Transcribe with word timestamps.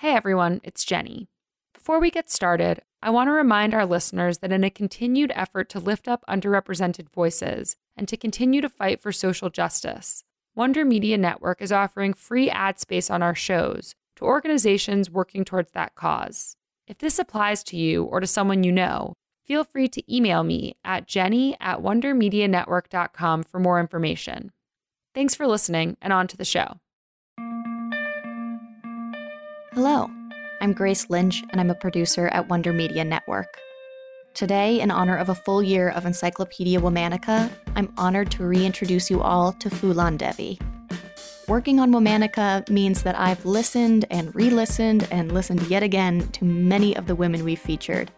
Hey 0.00 0.14
everyone, 0.14 0.60
it's 0.62 0.84
Jenny. 0.84 1.26
Before 1.74 1.98
we 1.98 2.12
get 2.12 2.30
started, 2.30 2.82
I 3.02 3.10
want 3.10 3.26
to 3.26 3.32
remind 3.32 3.74
our 3.74 3.84
listeners 3.84 4.38
that 4.38 4.52
in 4.52 4.62
a 4.62 4.70
continued 4.70 5.32
effort 5.34 5.68
to 5.70 5.80
lift 5.80 6.06
up 6.06 6.22
underrepresented 6.28 7.08
voices 7.08 7.74
and 7.96 8.06
to 8.06 8.16
continue 8.16 8.60
to 8.60 8.68
fight 8.68 9.02
for 9.02 9.10
social 9.10 9.50
justice, 9.50 10.22
Wonder 10.54 10.84
Media 10.84 11.18
Network 11.18 11.60
is 11.60 11.72
offering 11.72 12.14
free 12.14 12.48
ad 12.48 12.78
space 12.78 13.10
on 13.10 13.24
our 13.24 13.34
shows 13.34 13.96
to 14.14 14.24
organizations 14.24 15.10
working 15.10 15.44
towards 15.44 15.72
that 15.72 15.96
cause. 15.96 16.54
If 16.86 16.98
this 16.98 17.18
applies 17.18 17.64
to 17.64 17.76
you 17.76 18.04
or 18.04 18.20
to 18.20 18.26
someone 18.28 18.62
you 18.62 18.70
know, 18.70 19.14
feel 19.44 19.64
free 19.64 19.88
to 19.88 20.14
email 20.16 20.44
me 20.44 20.76
at 20.84 21.08
jenny 21.08 21.56
at 21.58 21.80
wondermedianetwork.com 21.80 23.42
for 23.42 23.58
more 23.58 23.80
information. 23.80 24.52
Thanks 25.12 25.34
for 25.34 25.48
listening, 25.48 25.96
and 26.00 26.12
on 26.12 26.28
to 26.28 26.36
the 26.36 26.44
show. 26.44 26.78
Hello, 29.80 30.10
I'm 30.60 30.72
Grace 30.72 31.08
Lynch, 31.08 31.44
and 31.50 31.60
I'm 31.60 31.70
a 31.70 31.74
producer 31.76 32.26
at 32.32 32.48
Wonder 32.48 32.72
Media 32.72 33.04
Network. 33.04 33.60
Today, 34.34 34.80
in 34.80 34.90
honor 34.90 35.16
of 35.16 35.28
a 35.28 35.36
full 35.36 35.62
year 35.62 35.90
of 35.90 36.04
Encyclopedia 36.04 36.80
Womannica, 36.80 37.48
I'm 37.76 37.94
honored 37.96 38.28
to 38.32 38.44
reintroduce 38.44 39.08
you 39.08 39.22
all 39.22 39.52
to 39.52 39.70
Phoolan 39.70 40.18
Devi. 40.18 40.58
Working 41.46 41.78
on 41.78 41.92
Womannica 41.92 42.68
means 42.68 43.04
that 43.04 43.16
I've 43.16 43.46
listened 43.46 44.04
and 44.10 44.34
re 44.34 44.50
listened 44.50 45.06
and 45.12 45.30
listened 45.30 45.62
yet 45.68 45.84
again 45.84 46.26
to 46.32 46.44
many 46.44 46.96
of 46.96 47.06
the 47.06 47.14
women 47.14 47.44
we've 47.44 47.60
featured. 47.60 48.10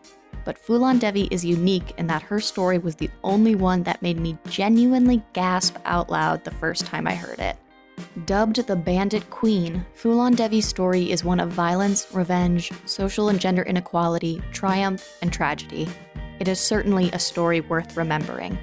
But 0.46 0.56
Phoolan 0.56 0.98
Devi 0.98 1.28
is 1.30 1.44
unique 1.44 1.92
in 1.98 2.06
that 2.06 2.22
her 2.22 2.40
story 2.40 2.78
was 2.78 2.96
the 2.96 3.10
only 3.22 3.54
one 3.54 3.82
that 3.82 4.00
made 4.00 4.18
me 4.18 4.38
genuinely 4.48 5.22
gasp 5.34 5.76
out 5.84 6.08
loud 6.08 6.42
the 6.42 6.52
first 6.52 6.86
time 6.86 7.06
I 7.06 7.14
heard 7.14 7.38
it. 7.38 7.58
Dubbed 8.24 8.66
the 8.66 8.74
Bandit 8.74 9.30
Queen, 9.30 9.86
Phoolan 9.94 10.34
Devi's 10.34 10.66
story 10.66 11.12
is 11.12 11.22
one 11.22 11.38
of 11.38 11.50
violence, 11.50 12.08
revenge, 12.12 12.72
social 12.84 13.28
and 13.28 13.40
gender 13.40 13.62
inequality, 13.62 14.42
triumph, 14.50 15.16
and 15.22 15.32
tragedy. 15.32 15.88
It 16.40 16.48
is 16.48 16.58
certainly 16.58 17.10
a 17.12 17.20
story 17.20 17.60
worth 17.60 17.96
remembering. 17.96 18.58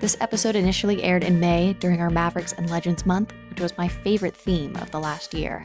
This 0.00 0.16
episode 0.20 0.56
initially 0.56 1.04
aired 1.04 1.22
in 1.22 1.38
May 1.38 1.74
during 1.74 2.00
our 2.00 2.10
Mavericks 2.10 2.52
and 2.52 2.68
Legends 2.68 3.06
month, 3.06 3.32
which 3.48 3.60
was 3.60 3.78
my 3.78 3.86
favorite 3.86 4.36
theme 4.36 4.74
of 4.76 4.90
the 4.90 4.98
last 4.98 5.34
year. 5.34 5.64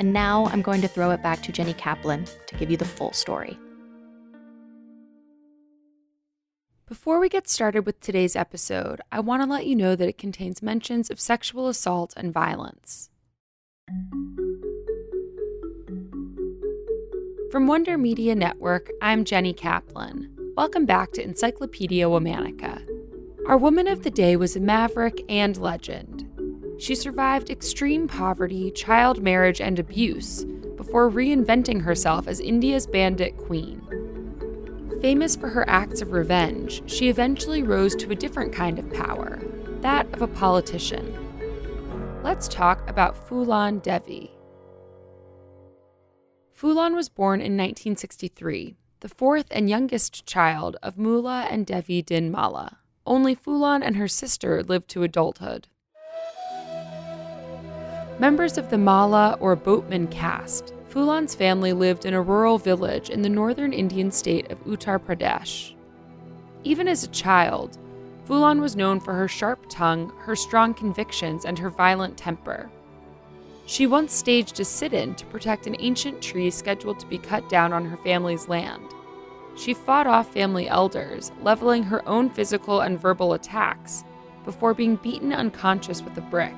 And 0.00 0.12
now 0.12 0.46
I'm 0.46 0.62
going 0.62 0.80
to 0.80 0.88
throw 0.88 1.12
it 1.12 1.22
back 1.22 1.44
to 1.44 1.52
Jenny 1.52 1.74
Kaplan 1.74 2.24
to 2.48 2.56
give 2.56 2.72
you 2.72 2.76
the 2.76 2.84
full 2.84 3.12
story. 3.12 3.56
Before 6.90 7.20
we 7.20 7.28
get 7.28 7.48
started 7.48 7.86
with 7.86 8.00
today's 8.00 8.34
episode, 8.34 9.00
I 9.12 9.20
want 9.20 9.44
to 9.44 9.48
let 9.48 9.64
you 9.64 9.76
know 9.76 9.94
that 9.94 10.08
it 10.08 10.18
contains 10.18 10.60
mentions 10.60 11.08
of 11.08 11.20
sexual 11.20 11.68
assault 11.68 12.12
and 12.16 12.32
violence. 12.32 13.10
From 17.52 17.68
Wonder 17.68 17.96
Media 17.96 18.34
Network, 18.34 18.90
I'm 19.00 19.24
Jenny 19.24 19.52
Kaplan. 19.52 20.36
Welcome 20.56 20.84
back 20.84 21.12
to 21.12 21.22
Encyclopedia 21.22 22.06
Womannica. 22.06 22.84
Our 23.46 23.56
woman 23.56 23.86
of 23.86 24.02
the 24.02 24.10
day 24.10 24.34
was 24.34 24.56
a 24.56 24.60
maverick 24.60 25.24
and 25.28 25.56
legend. 25.58 26.28
She 26.80 26.96
survived 26.96 27.50
extreme 27.50 28.08
poverty, 28.08 28.72
child 28.72 29.22
marriage, 29.22 29.60
and 29.60 29.78
abuse 29.78 30.44
before 30.76 31.08
reinventing 31.08 31.82
herself 31.82 32.26
as 32.26 32.40
India's 32.40 32.88
bandit 32.88 33.36
queen. 33.36 33.80
Famous 35.00 35.34
for 35.34 35.48
her 35.48 35.68
acts 35.68 36.02
of 36.02 36.12
revenge, 36.12 36.82
she 36.84 37.08
eventually 37.08 37.62
rose 37.62 37.96
to 37.96 38.10
a 38.10 38.14
different 38.14 38.52
kind 38.52 38.78
of 38.78 38.92
power 38.92 39.40
that 39.80 40.06
of 40.12 40.20
a 40.20 40.28
politician. 40.28 41.16
Let's 42.22 42.48
talk 42.48 42.86
about 42.86 43.16
Phoolan 43.26 43.82
Devi. 43.82 44.30
Phoolan 46.54 46.94
was 46.94 47.08
born 47.08 47.40
in 47.40 47.56
1963, 47.56 48.76
the 49.00 49.08
fourth 49.08 49.46
and 49.50 49.70
youngest 49.70 50.26
child 50.26 50.76
of 50.82 50.98
Mula 50.98 51.46
and 51.50 51.64
Devi 51.64 52.02
Din 52.02 52.30
Malla. 52.30 52.76
Only 53.06 53.34
Phoolan 53.34 53.80
and 53.82 53.96
her 53.96 54.08
sister 54.08 54.62
lived 54.62 54.90
to 54.90 55.02
adulthood. 55.02 55.68
Members 58.18 58.58
of 58.58 58.68
the 58.68 58.76
Mala 58.76 59.38
or 59.40 59.56
boatman 59.56 60.08
caste 60.08 60.74
Phoolan's 60.90 61.36
family 61.36 61.72
lived 61.72 62.04
in 62.04 62.14
a 62.14 62.20
rural 62.20 62.58
village 62.58 63.10
in 63.10 63.22
the 63.22 63.28
northern 63.28 63.72
Indian 63.72 64.10
state 64.10 64.50
of 64.50 64.64
Uttar 64.64 64.98
Pradesh. 64.98 65.72
Even 66.64 66.88
as 66.88 67.04
a 67.04 67.08
child, 67.08 67.78
Phoolan 68.26 68.60
was 68.60 68.74
known 68.74 68.98
for 68.98 69.14
her 69.14 69.28
sharp 69.28 69.66
tongue, 69.68 70.12
her 70.18 70.34
strong 70.34 70.74
convictions, 70.74 71.44
and 71.44 71.56
her 71.60 71.70
violent 71.70 72.16
temper. 72.16 72.68
She 73.66 73.86
once 73.86 74.12
staged 74.12 74.58
a 74.58 74.64
sit 74.64 74.92
in 74.92 75.14
to 75.14 75.26
protect 75.26 75.68
an 75.68 75.76
ancient 75.78 76.20
tree 76.20 76.50
scheduled 76.50 76.98
to 76.98 77.06
be 77.06 77.18
cut 77.18 77.48
down 77.48 77.72
on 77.72 77.84
her 77.84 77.96
family's 77.98 78.48
land. 78.48 78.82
She 79.56 79.74
fought 79.74 80.08
off 80.08 80.32
family 80.32 80.66
elders, 80.66 81.30
leveling 81.40 81.84
her 81.84 82.06
own 82.08 82.30
physical 82.30 82.80
and 82.80 82.98
verbal 82.98 83.34
attacks, 83.34 84.02
before 84.44 84.74
being 84.74 84.96
beaten 84.96 85.32
unconscious 85.32 86.02
with 86.02 86.18
a 86.18 86.20
brick. 86.20 86.54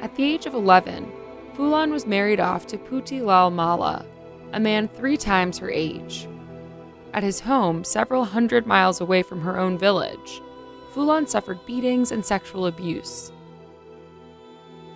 At 0.00 0.14
the 0.14 0.24
age 0.24 0.46
of 0.46 0.54
11, 0.54 1.10
Phoolan 1.54 1.90
was 1.90 2.06
married 2.06 2.40
off 2.40 2.66
to 2.68 2.78
Puti 2.78 3.20
Lal 3.20 3.50
Mala, 3.50 4.06
a 4.52 4.60
man 4.60 4.88
three 4.88 5.16
times 5.16 5.58
her 5.58 5.70
age. 5.70 6.26
At 7.12 7.22
his 7.22 7.40
home, 7.40 7.84
several 7.84 8.24
hundred 8.24 8.66
miles 8.66 9.00
away 9.00 9.22
from 9.22 9.42
her 9.42 9.58
own 9.58 9.76
village, 9.76 10.40
Phoolan 10.92 11.28
suffered 11.28 11.64
beatings 11.66 12.10
and 12.10 12.24
sexual 12.24 12.66
abuse. 12.66 13.32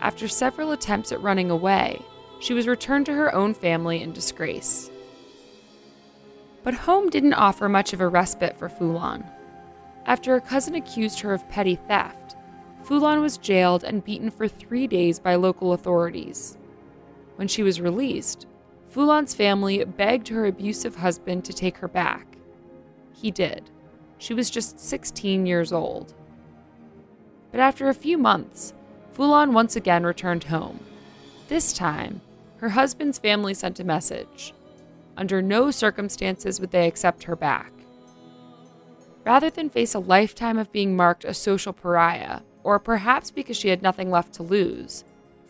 After 0.00 0.28
several 0.28 0.72
attempts 0.72 1.12
at 1.12 1.22
running 1.22 1.50
away, 1.50 2.00
she 2.40 2.54
was 2.54 2.68
returned 2.68 3.06
to 3.06 3.14
her 3.14 3.34
own 3.34 3.54
family 3.54 4.02
in 4.02 4.12
disgrace. 4.12 4.90
But 6.62 6.74
home 6.74 7.10
didn't 7.10 7.34
offer 7.34 7.68
much 7.68 7.92
of 7.92 8.00
a 8.00 8.08
respite 8.08 8.56
for 8.56 8.68
Phoolan. 8.68 9.24
After 10.06 10.34
a 10.34 10.40
cousin 10.40 10.74
accused 10.74 11.20
her 11.20 11.32
of 11.32 11.48
petty 11.48 11.76
theft, 11.76 12.35
Phoolan 12.86 13.20
was 13.20 13.36
jailed 13.36 13.82
and 13.82 14.04
beaten 14.04 14.30
for 14.30 14.46
three 14.46 14.86
days 14.86 15.18
by 15.18 15.34
local 15.34 15.72
authorities. 15.72 16.56
When 17.34 17.48
she 17.48 17.64
was 17.64 17.80
released, 17.80 18.46
Phoolan's 18.94 19.34
family 19.34 19.84
begged 19.84 20.28
her 20.28 20.46
abusive 20.46 20.94
husband 20.94 21.44
to 21.46 21.52
take 21.52 21.78
her 21.78 21.88
back. 21.88 22.38
He 23.12 23.32
did. 23.32 23.70
She 24.18 24.34
was 24.34 24.50
just 24.50 24.78
16 24.78 25.46
years 25.46 25.72
old. 25.72 26.14
But 27.50 27.58
after 27.58 27.88
a 27.88 27.94
few 27.94 28.18
months, 28.18 28.72
Phoolan 29.16 29.52
once 29.52 29.74
again 29.74 30.04
returned 30.04 30.44
home. 30.44 30.78
This 31.48 31.72
time, 31.72 32.20
her 32.58 32.68
husband's 32.68 33.18
family 33.18 33.54
sent 33.54 33.80
a 33.80 33.84
message. 33.84 34.54
Under 35.16 35.42
no 35.42 35.72
circumstances 35.72 36.60
would 36.60 36.70
they 36.70 36.86
accept 36.86 37.24
her 37.24 37.34
back. 37.34 37.72
Rather 39.24 39.50
than 39.50 39.70
face 39.70 39.94
a 39.94 39.98
lifetime 39.98 40.56
of 40.56 40.70
being 40.70 40.94
marked 40.94 41.24
a 41.24 41.34
social 41.34 41.72
pariah, 41.72 42.42
or 42.66 42.80
perhaps 42.80 43.30
because 43.30 43.56
she 43.56 43.68
had 43.68 43.80
nothing 43.80 44.10
left 44.10 44.32
to 44.32 44.42
lose, 44.42 45.04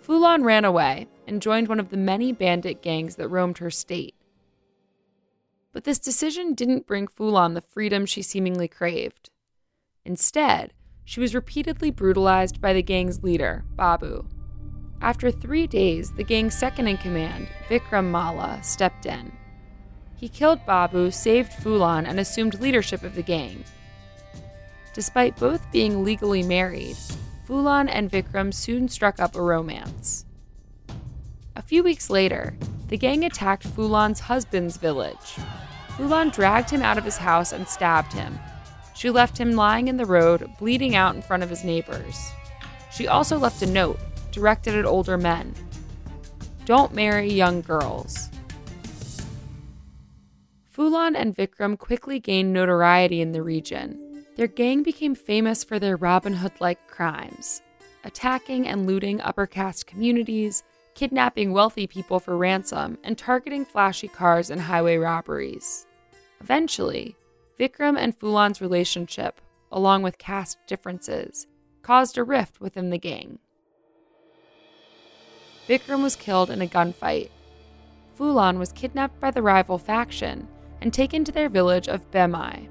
Phoolan 0.07 0.45
ran 0.45 0.67
away 0.67 1.07
and 1.27 1.41
joined 1.41 1.67
one 1.67 1.81
of 1.81 1.89
the 1.89 1.97
many 1.97 2.31
bandit 2.31 2.83
gangs 2.83 3.17
that 3.17 3.29
roamed 3.29 3.57
her 3.57 3.71
state. 3.71 4.15
But 5.73 5.85
this 5.85 5.99
decision 5.99 6.53
didn't 6.53 6.87
bring 6.87 7.07
Phoolan 7.07 7.55
the 7.55 7.63
freedom 7.63 8.05
she 8.05 8.21
seemingly 8.21 8.69
craved. 8.69 9.31
Instead, 10.05 10.75
she 11.07 11.19
was 11.19 11.35
repeatedly 11.35 11.91
brutalized 11.91 12.61
by 12.61 12.75
the 12.75 12.83
gang's 12.83 13.23
leader, 13.23 13.65
Babu. 13.77 14.29
After 15.01 15.31
three 15.31 15.67
days, 15.67 16.13
the 16.13 16.23
gang's 16.23 16.55
second 16.55 16.87
in 16.87 16.99
command, 16.99 17.49
Vikram 17.71 18.11
Mala, 18.11 18.61
stepped 18.63 19.07
in. 19.07 19.33
He 20.17 20.29
killed 20.29 20.67
Babu, 20.67 21.11
saved 21.11 21.53
Phoolan, 21.53 22.07
and 22.07 22.21
assumed 22.21 22.61
leadership 22.61 23.03
of 23.03 23.15
the 23.15 23.23
gang, 23.23 23.65
Despite 24.97 25.37
both 25.37 25.71
being 25.73 26.05
legally 26.05 26.43
married, 26.43 26.97
Phoolan 27.47 27.87
and 27.91 28.11
Vikram 28.11 28.55
soon 28.55 28.89
struck 28.89 29.21
up 29.21 29.37
a 29.37 29.43
romance. 29.43 30.25
A 31.55 31.61
few 31.61 31.83
weeks 31.83 32.09
later, 32.09 32.57
the 32.89 32.97
gang 32.97 33.23
attacked 33.23 33.69
Phoolan's 33.69 34.21
husband's 34.21 34.79
village. 34.79 35.37
Phoolan 35.99 36.33
dragged 36.33 36.71
him 36.71 36.81
out 36.81 36.97
of 36.97 37.05
his 37.05 37.19
house 37.19 37.53
and 37.53 37.69
stabbed 37.69 38.15
him. 38.15 38.39
She 38.95 39.11
left 39.11 39.37
him 39.37 39.53
lying 39.53 39.89
in 39.89 39.99
the 39.99 40.07
road, 40.07 40.51
bleeding 40.59 40.97
out 40.97 41.15
in 41.15 41.21
front 41.21 41.43
of 41.43 41.51
his 41.51 41.63
neighbors. 41.63 42.31
She 42.91 43.07
also 43.07 43.37
left 43.37 43.61
a 43.61 43.67
note 43.67 44.01
directed 44.33 44.75
at 44.75 44.87
older 44.87 45.19
men 45.19 45.55
Don't 46.65 46.95
marry 46.95 47.31
young 47.31 47.61
girls. 47.61 48.31
Phoolan 50.75 51.15
and 51.15 51.37
Vikram 51.37 51.77
quickly 51.77 52.19
gained 52.19 52.55
notoriety 52.55 53.21
in 53.21 53.33
the 53.33 53.43
region 53.43 54.06
their 54.37 54.47
gang 54.47 54.83
became 54.83 55.15
famous 55.15 55.65
for 55.65 55.79
their 55.79 55.97
Robin 55.97 56.35
Hood 56.35 56.53
like 56.61 56.87
crimes, 56.89 57.63
attacking 58.05 58.69
and 58.69 58.87
looting 58.87 59.21
upper 59.23 59.47
caste 59.47 59.87
communities, 59.87 60.63
kidnapping 60.95 61.53
wealthy 61.53 61.87
people 61.87 62.21
for 62.21 62.37
ransom, 62.37 62.99
and 63.03 63.17
targeting 63.17 63.65
flashy 63.65 64.09
cars 64.09 64.51
and 64.51 64.61
highway 64.61 64.99
robberies. 64.99 65.87
Eventually, 66.41 67.17
Vikram 67.59 67.99
and 67.99 68.19
Phoolan's 68.19 68.61
relationship, 68.61 69.41
along 69.73 70.03
with 70.03 70.19
caste 70.19 70.59
differences, 70.67 71.47
caused 71.83 72.19
a 72.19 72.25
rift 72.25 72.61
within 72.61 72.91
the 72.91 72.99
gang. 72.99 73.39
Vikram 75.67 76.03
was 76.03 76.15
killed 76.15 76.51
in 76.51 76.61
a 76.61 76.67
gunfight. 76.67 77.31
Phoolan 78.19 78.59
was 78.59 78.73
kidnapped 78.73 79.19
by 79.19 79.31
the 79.31 79.43
rival 79.43 79.79
faction 79.79 80.47
and 80.83 80.93
taken 80.93 81.25
to 81.25 81.33
their 81.33 81.49
village 81.49 81.89
of 81.89 82.11
Behmai. 82.11 82.69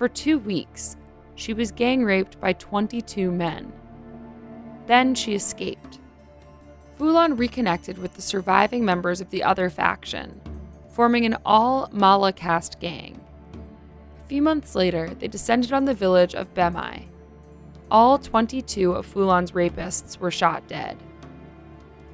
For 0.00 0.08
two 0.08 0.38
weeks, 0.38 0.96
she 1.34 1.52
was 1.52 1.72
gang 1.72 2.04
raped 2.04 2.40
by 2.40 2.54
22 2.54 3.30
men. 3.30 3.70
Then 4.86 5.14
she 5.14 5.34
escaped. 5.34 5.98
Phoolan 6.98 7.38
reconnected 7.38 7.98
with 7.98 8.14
the 8.14 8.22
surviving 8.22 8.82
members 8.82 9.20
of 9.20 9.28
the 9.28 9.42
other 9.42 9.68
faction, 9.68 10.40
forming 10.88 11.26
an 11.26 11.36
all 11.44 11.90
Mala 11.92 12.32
caste 12.32 12.80
gang. 12.80 13.20
A 14.24 14.26
few 14.26 14.40
months 14.40 14.74
later, 14.74 15.10
they 15.18 15.28
descended 15.28 15.70
on 15.70 15.84
the 15.84 15.92
village 15.92 16.34
of 16.34 16.54
Behmai. 16.54 17.04
All 17.90 18.16
22 18.16 18.92
of 18.92 19.06
Phoolan's 19.06 19.52
rapists 19.52 20.16
were 20.16 20.30
shot 20.30 20.66
dead. 20.66 20.96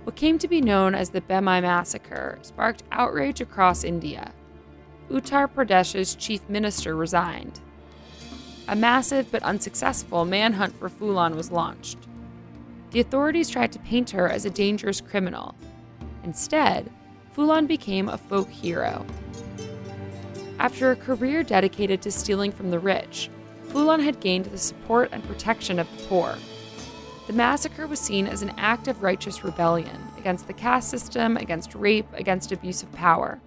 What 0.03 0.17
came 0.17 0.41
to 0.41 0.49
be 0.49 0.61
known 0.61 0.97
as 0.97 1.11
the 1.11 1.21
Behmai 1.21 1.63
massacre 1.63 2.41
sparked 2.43 2.83
outrage 2.91 3.41
across 3.41 3.85
India. 3.85 4.33
Uttar 5.09 5.47
Pradesh's 5.47 6.17
chief 6.17 6.41
minister 6.49 6.97
resigned. 6.97 7.61
A 8.69 8.75
massive 8.75 9.31
but 9.31 9.45
unsuccessful 9.45 10.25
manhunt 10.25 10.77
for 10.79 10.89
Phoolan 10.89 11.37
was 11.37 11.53
launched. 11.53 11.99
The 12.91 13.01
authorities 13.01 13.49
tried 13.49 13.71
to 13.73 13.79
paint 13.79 14.11
her 14.11 14.29
as 14.29 14.45
a 14.45 14.51
dangerous 14.51 15.01
criminal. 15.01 15.55
Instead, 16.25 16.91
Phoolan 17.37 17.69
became 17.69 18.09
a 18.09 18.19
folk 18.19 18.49
hero. 18.49 19.07
After 20.59 20.91
a 20.91 20.97
career 20.97 21.45
dedicated 21.45 22.03
to 22.03 22.11
stealing 22.11 22.51
from 22.51 22.71
the 22.71 22.79
rich, 22.79 23.31
Phoolan 23.69 24.03
had 24.03 24.21
gained 24.21 24.47
the 24.47 24.59
support 24.59 25.11
and 25.13 25.23
protection 25.29 25.79
of 25.79 25.89
the 25.97 26.05
poor. 26.05 26.37
The 27.27 27.35
massacre 27.35 27.87
was 27.87 28.01
seen 28.01 28.27
as 28.27 28.43
an 28.43 28.55
act 28.57 28.89
of 28.89 29.03
righteous 29.03 29.45
rebellion 29.45 30.09
against 30.19 30.47
the 30.47 30.53
caste 30.53 30.89
system, 30.89 31.37
against 31.37 31.75
rape, 31.75 32.07
against 32.15 32.53
abuse 32.53 32.83
of 32.83 32.93
power. 32.93 33.41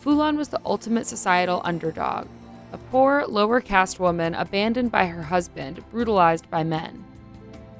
Phoolan 0.00 0.36
was 0.36 0.48
the 0.50 0.60
ultimate 0.64 1.06
societal 1.06 1.62
underdog, 1.64 2.28
a 2.72 2.78
poor, 2.78 3.24
lower 3.26 3.60
caste 3.60 3.98
woman 3.98 4.34
abandoned 4.34 4.92
by 4.92 5.06
her 5.06 5.22
husband, 5.22 5.84
brutalized 5.90 6.48
by 6.50 6.62
men. 6.62 7.04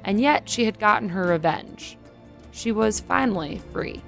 And 0.03 0.19
yet 0.19 0.49
she 0.49 0.65
had 0.65 0.79
gotten 0.79 1.09
her 1.09 1.27
revenge. 1.27 1.97
She 2.51 2.71
was 2.71 2.99
finally 2.99 3.61
free. 3.71 4.01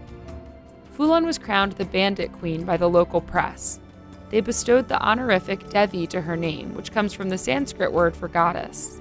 Phoolan 0.97 1.25
was 1.25 1.37
crowned 1.37 1.73
the 1.73 1.85
Bandit 1.85 2.31
Queen 2.33 2.65
by 2.65 2.77
the 2.77 2.89
local 2.89 3.21
press. 3.21 3.79
They 4.29 4.41
bestowed 4.41 4.87
the 4.87 5.01
honorific 5.01 5.69
Devi 5.69 6.07
to 6.07 6.21
her 6.21 6.35
name, 6.35 6.73
which 6.75 6.91
comes 6.91 7.13
from 7.13 7.29
the 7.29 7.37
Sanskrit 7.37 7.91
word 7.91 8.15
for 8.15 8.27
goddess. 8.27 8.99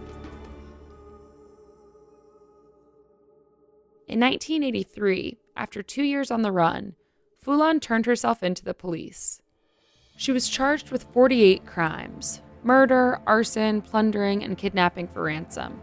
In 4.08 4.20
1983, 4.20 5.38
after 5.56 5.82
two 5.82 6.02
years 6.02 6.30
on 6.30 6.42
the 6.42 6.52
run, 6.52 6.94
Phoolan 7.44 7.80
turned 7.80 8.06
herself 8.06 8.42
into 8.42 8.64
the 8.64 8.74
police. 8.74 9.41
She 10.16 10.32
was 10.32 10.48
charged 10.48 10.90
with 10.90 11.06
48 11.12 11.66
crimes 11.66 12.42
murder, 12.64 13.20
arson, 13.26 13.82
plundering, 13.82 14.44
and 14.44 14.56
kidnapping 14.56 15.08
for 15.08 15.24
ransom. 15.24 15.80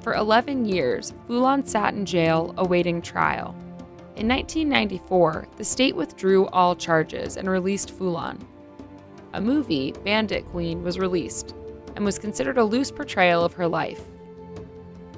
For 0.00 0.14
11 0.14 0.64
years, 0.64 1.12
Phoolan 1.28 1.66
sat 1.66 1.94
in 1.94 2.04
jail 2.06 2.54
awaiting 2.56 3.00
trial. 3.00 3.54
In 4.16 4.26
1994, 4.26 5.46
the 5.56 5.64
state 5.64 5.94
withdrew 5.94 6.46
all 6.48 6.74
charges 6.74 7.36
and 7.36 7.48
released 7.48 7.96
Phoolan. 7.96 8.40
A 9.34 9.40
movie, 9.40 9.92
Bandit 10.04 10.44
Queen, 10.46 10.82
was 10.82 10.98
released 10.98 11.54
and 11.94 12.04
was 12.04 12.18
considered 12.18 12.58
a 12.58 12.64
loose 12.64 12.90
portrayal 12.90 13.44
of 13.44 13.52
her 13.52 13.68
life. 13.68 14.02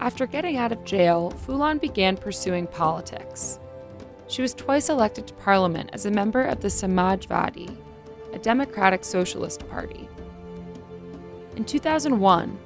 After 0.00 0.26
getting 0.26 0.56
out 0.56 0.72
of 0.72 0.84
jail, 0.84 1.32
Phoolan 1.46 1.80
began 1.80 2.16
pursuing 2.16 2.66
politics. 2.66 3.58
She 4.28 4.42
was 4.42 4.54
twice 4.54 4.88
elected 4.88 5.26
to 5.26 5.34
parliament 5.34 5.90
as 5.92 6.06
a 6.06 6.10
member 6.10 6.42
of 6.42 6.60
the 6.60 6.68
Samajwadi, 6.68 7.76
a 8.32 8.38
democratic 8.38 9.04
socialist 9.04 9.68
party. 9.68 10.08
In 11.56 11.64
2001, 11.64 12.58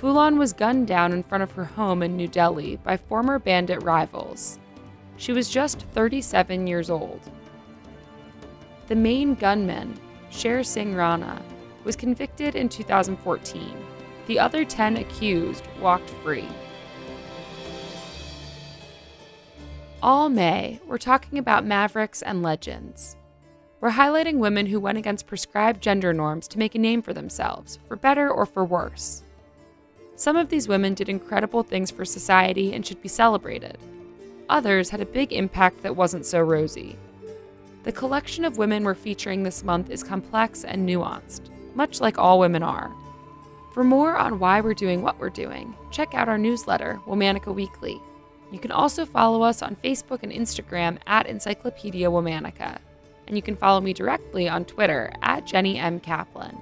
Phoolan 0.00 0.38
was 0.38 0.52
gunned 0.52 0.86
down 0.86 1.12
in 1.12 1.22
front 1.22 1.42
of 1.42 1.52
her 1.52 1.64
home 1.64 2.02
in 2.02 2.16
New 2.16 2.26
Delhi 2.26 2.76
by 2.76 2.96
former 2.96 3.38
bandit 3.38 3.82
rivals. 3.82 4.58
She 5.18 5.32
was 5.32 5.50
just 5.50 5.82
37 5.92 6.66
years 6.66 6.88
old. 6.88 7.20
The 8.88 8.96
main 8.96 9.34
gunman, 9.34 10.00
Sher 10.30 10.64
Singh 10.64 10.94
Rana, 10.94 11.42
was 11.84 11.96
convicted 11.96 12.56
in 12.56 12.68
2014. 12.68 13.86
The 14.26 14.38
other 14.38 14.64
10 14.64 14.96
accused 14.96 15.64
walked 15.80 16.08
free. 16.08 16.48
All 20.02 20.30
May, 20.30 20.80
we're 20.86 20.96
talking 20.96 21.38
about 21.38 21.66
mavericks 21.66 22.22
and 22.22 22.42
legends. 22.42 23.16
We're 23.80 23.92
highlighting 23.92 24.36
women 24.36 24.66
who 24.66 24.78
went 24.78 24.98
against 24.98 25.26
prescribed 25.26 25.82
gender 25.82 26.12
norms 26.12 26.46
to 26.48 26.58
make 26.58 26.74
a 26.74 26.78
name 26.78 27.00
for 27.00 27.14
themselves, 27.14 27.78
for 27.88 27.96
better 27.96 28.30
or 28.30 28.44
for 28.44 28.62
worse. 28.62 29.22
Some 30.16 30.36
of 30.36 30.50
these 30.50 30.68
women 30.68 30.92
did 30.92 31.08
incredible 31.08 31.62
things 31.62 31.90
for 31.90 32.04
society 32.04 32.74
and 32.74 32.84
should 32.84 33.00
be 33.00 33.08
celebrated. 33.08 33.78
Others 34.50 34.90
had 34.90 35.00
a 35.00 35.06
big 35.06 35.32
impact 35.32 35.82
that 35.82 35.96
wasn't 35.96 36.26
so 36.26 36.40
rosy. 36.40 36.98
The 37.84 37.92
collection 37.92 38.44
of 38.44 38.58
women 38.58 38.84
we're 38.84 38.94
featuring 38.94 39.42
this 39.42 39.64
month 39.64 39.88
is 39.88 40.02
complex 40.02 40.62
and 40.64 40.86
nuanced, 40.86 41.48
much 41.74 42.02
like 42.02 42.18
all 42.18 42.38
women 42.38 42.62
are. 42.62 42.92
For 43.72 43.82
more 43.82 44.14
on 44.14 44.38
why 44.38 44.60
we're 44.60 44.74
doing 44.74 45.00
what 45.00 45.18
we're 45.18 45.30
doing, 45.30 45.74
check 45.90 46.12
out 46.12 46.28
our 46.28 46.36
newsletter, 46.36 47.00
Womannica 47.06 47.54
Weekly. 47.54 47.98
You 48.52 48.58
can 48.58 48.72
also 48.72 49.06
follow 49.06 49.40
us 49.40 49.62
on 49.62 49.76
Facebook 49.82 50.22
and 50.22 50.32
Instagram 50.32 50.98
at 51.06 51.26
Encyclopedia 51.26 52.10
Womannica, 52.10 52.78
and 53.30 53.36
you 53.36 53.42
can 53.42 53.54
follow 53.54 53.80
me 53.80 53.92
directly 53.92 54.48
on 54.48 54.64
Twitter 54.64 55.12
at 55.22 55.46
Jenny 55.46 55.78
M. 55.78 56.00
Kaplan. 56.00 56.58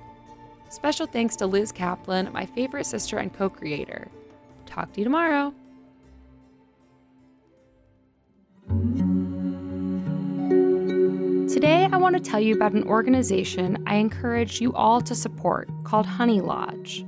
Special 0.68 1.06
thanks 1.06 1.34
to 1.36 1.46
Liz 1.46 1.72
Kaplan, 1.72 2.30
my 2.30 2.44
favorite 2.44 2.84
sister 2.84 3.16
and 3.16 3.32
co 3.32 3.48
creator. 3.48 4.06
Talk 4.66 4.92
to 4.92 5.00
you 5.00 5.04
tomorrow. 5.04 5.54
Today, 11.48 11.88
I 11.90 11.96
want 11.96 12.16
to 12.16 12.22
tell 12.22 12.38
you 12.38 12.54
about 12.54 12.72
an 12.72 12.86
organization 12.86 13.82
I 13.86 13.94
encourage 13.94 14.60
you 14.60 14.74
all 14.74 15.00
to 15.00 15.14
support 15.14 15.70
called 15.84 16.04
Honey 16.04 16.42
Lodge. 16.42 17.02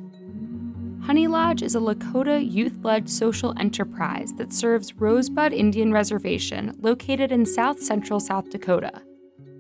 Honey 1.03 1.27
Lodge 1.27 1.63
is 1.63 1.75
a 1.75 1.81
Lakota 1.81 2.51
youth 2.51 2.79
led 2.83 3.11
social 3.11 3.53
enterprise 3.61 4.33
that 4.39 4.55
serves 4.55 4.95
Rosebud 4.95 5.53
Indian 5.53 5.93
Reservation 5.93 6.75
located 6.81 7.31
in 7.31 7.45
south 7.45 7.83
central 7.83 8.21
South 8.21 8.49
Dakota. 8.49 9.03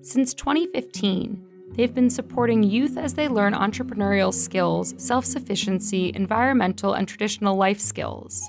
Since 0.02 0.34
2015, 0.34 1.72
they've 1.72 1.94
been 1.94 2.10
supporting 2.10 2.62
youth 2.62 2.96
as 2.96 3.14
they 3.14 3.28
learn 3.28 3.52
entrepreneurial 3.52 4.32
skills, 4.32 4.94
self 4.98 5.24
sufficiency, 5.24 6.12
environmental, 6.14 6.94
and 6.94 7.06
traditional 7.06 7.56
life 7.56 7.80
skills. 7.80 8.48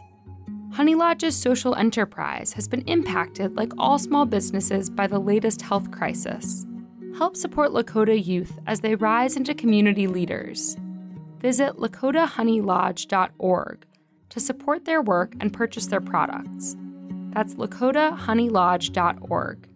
Honey 0.74 0.96
Lodge's 0.96 1.36
social 1.36 1.76
enterprise 1.76 2.54
has 2.54 2.68
been 2.68 2.88
impacted, 2.88 3.56
like 3.56 3.74
all 3.78 4.00
small 4.00 4.26
businesses, 4.26 4.90
by 4.90 5.08
the 5.08 5.20
latest 5.20 5.62
health 5.62 5.92
crisis. 5.92 6.66
Help 7.18 7.36
support 7.36 7.72
Lakota 7.72 8.26
youth 8.26 8.58
as 8.68 8.80
they 8.80 8.96
rise 8.96 9.36
into 9.36 9.54
community 9.54 10.08
leaders 10.08 10.78
visit 11.42 11.76
lakotahoneylodge.org 11.78 13.86
to 14.30 14.40
support 14.40 14.86
their 14.86 15.02
work 15.02 15.34
and 15.40 15.52
purchase 15.52 15.88
their 15.88 16.00
products. 16.00 16.78
That's 17.32 17.56
lakotahoneylodge.org. 17.56 19.68